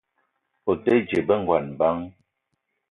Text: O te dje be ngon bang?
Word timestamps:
O 0.69 0.73
te 0.83 0.93
dje 1.07 1.19
be 1.27 1.35
ngon 1.41 1.65
bang? 1.79 2.01